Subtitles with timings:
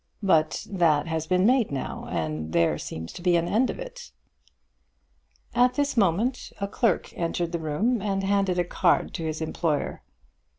[0.23, 4.09] But that has been made now, and there seems to be an end of it."
[5.53, 10.01] At this moment a clerk entered the room and handed a card to his employer.